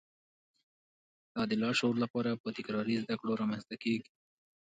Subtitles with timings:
[1.33, 4.09] دا د لاشعور لپاره په تکراري زده کړو رامنځته کېږي